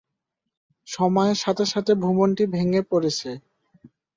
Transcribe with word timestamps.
সময়ের 0.87 1.37
সাথে 1.43 1.65
সাথে 1.65 1.91
ভবনটি 2.03 2.43
ভেঙে 2.53 2.81
পড়েছে। 2.91 3.29